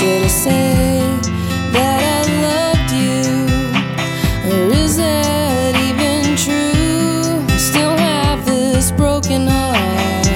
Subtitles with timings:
[0.00, 0.98] Should I say
[1.72, 3.20] that I loved you?
[4.50, 7.44] Or is that even true?
[7.46, 10.26] I still have this broken heart,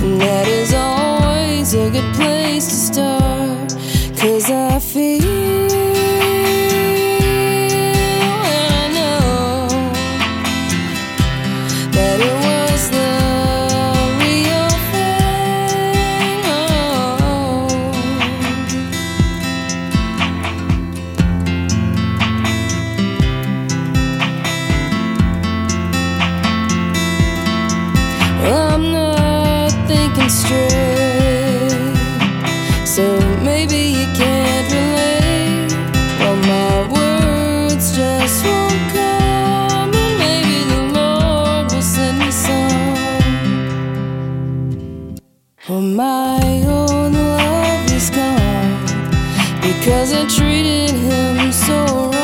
[0.00, 3.35] and that is always a good place to start.
[45.68, 48.84] Well, my own love is gone
[49.60, 52.15] because I treated him so wrong.